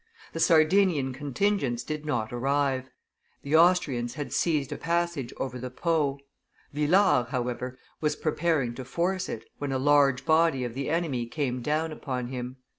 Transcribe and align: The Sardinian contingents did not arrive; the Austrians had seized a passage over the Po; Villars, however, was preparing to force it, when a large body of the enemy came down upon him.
The 0.33 0.39
Sardinian 0.39 1.13
contingents 1.13 1.83
did 1.83 2.07
not 2.07 2.33
arrive; 2.33 2.89
the 3.43 3.55
Austrians 3.55 4.15
had 4.15 4.33
seized 4.33 4.71
a 4.71 4.75
passage 4.75 5.31
over 5.37 5.59
the 5.59 5.69
Po; 5.69 6.19
Villars, 6.73 7.27
however, 7.29 7.77
was 7.99 8.15
preparing 8.15 8.73
to 8.73 8.83
force 8.83 9.29
it, 9.29 9.45
when 9.59 9.71
a 9.71 9.77
large 9.77 10.25
body 10.25 10.63
of 10.63 10.73
the 10.73 10.89
enemy 10.89 11.27
came 11.27 11.61
down 11.61 11.91
upon 11.91 12.29
him. 12.29 12.57